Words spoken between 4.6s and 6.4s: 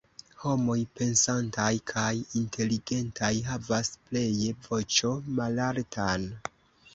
voĉon malaltan.